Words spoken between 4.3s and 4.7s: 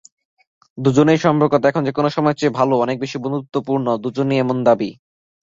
এমন